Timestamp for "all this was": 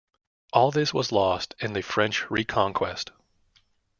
0.51-1.11